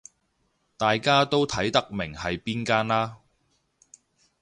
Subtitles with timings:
[0.77, 3.17] 大家都睇得明係邊間啦